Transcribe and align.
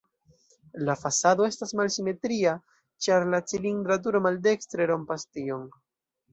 La 0.87 0.95
fasado 1.01 1.45
estas 1.47 1.73
malsimetria, 1.81 2.55
ĉar 3.07 3.29
la 3.35 3.43
cilindra 3.53 4.01
turo 4.09 4.25
maldekstre 4.31 4.93
rompas 4.95 5.31
tion. 5.33 5.73